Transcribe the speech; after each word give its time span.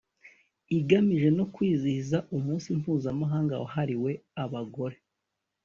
igamije 0.77 1.29
no 1.37 1.45
kwizihiza 1.53 2.17
Umunsi 2.37 2.67
Mpuzamahanga 2.79 3.53
wahariwe 3.61 4.11
Abagore 4.43 4.97